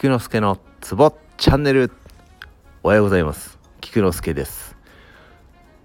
[0.00, 1.90] 菊之助のツボチャンネル
[2.84, 3.58] おはようございます。
[3.80, 4.76] 菊之助です。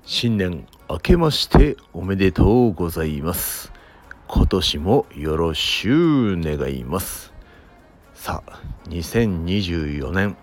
[0.06, 3.72] 新年明けましておめでとうございます。
[4.28, 7.34] 今年もよろしゅう願います。
[8.14, 10.38] さあ2024年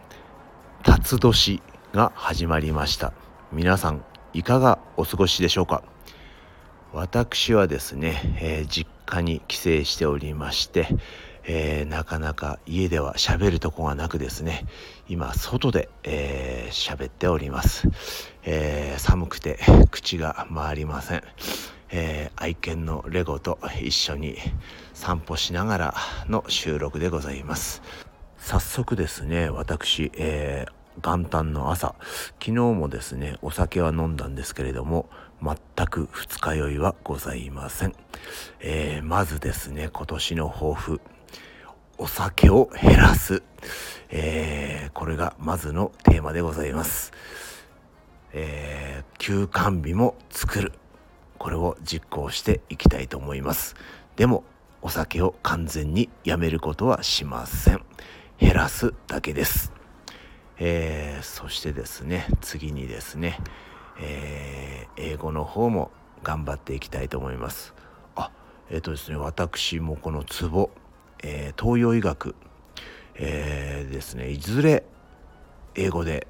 [0.82, 3.12] 辰年が始まりました。
[3.52, 5.84] 皆さんいかがお過ごしでしょうか？
[6.92, 10.88] 私はですね、えー、実家に帰省しておりまして
[11.52, 14.66] えー、なかなか家では喋るとこがなくですね。
[15.08, 17.88] 今外で喋、えー、っております、
[18.44, 19.58] えー、寒くて
[19.90, 21.24] 口が回りません、
[21.90, 24.36] え愛犬のレゴと一緒に
[24.94, 25.94] 散歩しながら
[26.28, 27.82] の収録でございます。
[28.38, 30.66] 早速ですね私、え
[31.02, 31.96] 元旦の朝
[32.38, 35.08] 昨日もですねお酒は飲んだんですけれども
[35.42, 37.94] 全く二日酔いはございません、
[38.60, 41.00] えー、まずですね今年の抱負。
[42.00, 43.42] お酒を減らす、
[44.08, 47.12] えー、これがまずのテーマでございます、
[48.32, 50.72] えー、休館日も作る。
[51.36, 53.74] これを実行していきたいと思います。
[54.16, 54.44] でも
[54.80, 57.84] お酒を完全にやめることはしません。
[58.38, 59.70] 減らすだけです、
[60.58, 63.38] えー、そしてですね次にですね、
[64.00, 65.90] えー、英語の方も
[66.22, 67.74] 頑張っていきたいと思います。
[68.16, 68.30] あ
[68.70, 70.70] えっ、とですね私もこのツボ
[71.22, 72.34] えー、東洋医学、
[73.14, 74.84] えー、ですねいずれ
[75.74, 76.26] 英語で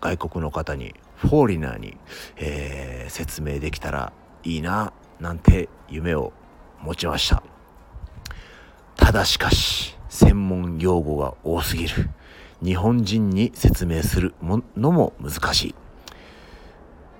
[0.00, 1.96] 外国の方にフォーリナーに、
[2.36, 6.32] えー、説明できたらいいななんて夢を
[6.80, 7.42] 持ちました。
[8.96, 12.08] ただしかし専門用語が多すぎる。
[12.62, 14.34] 日本人に説明する
[14.76, 15.74] のも難しい。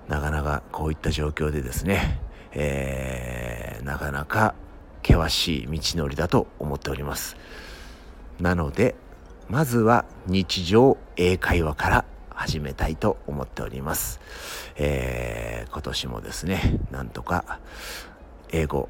[0.07, 2.19] なかなかこういった状況でですね、
[2.51, 4.55] えー、なかなか
[5.03, 7.35] 険しい道のりだと思っております。
[8.39, 8.95] なので
[9.49, 14.19] まずは日常英会話から始めたいと思っております、
[14.75, 17.59] えー、今年もですねなんとか
[18.49, 18.89] 英語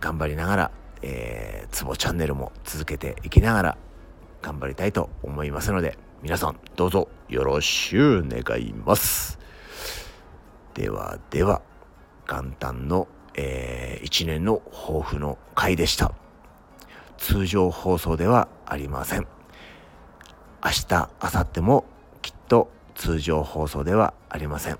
[0.00, 0.70] 頑張りながら、
[1.00, 3.78] えー、ツボチャンネルも続けていきながら
[4.42, 9.38] 頑張りたいと思いますので皆さんどうぞよろしゅう願います。
[10.74, 11.62] ではでは
[12.28, 13.08] 元旦の
[13.42, 16.12] えー、1年の抱負の回でした。
[17.16, 19.26] 通常放送ではありません。
[20.62, 21.84] 明日、明後日も
[22.20, 24.78] きっと通常放送ではありません。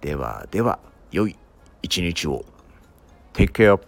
[0.00, 0.78] ではでは、
[1.10, 1.36] 良い
[1.82, 2.44] 一日を。
[3.32, 3.80] Take care.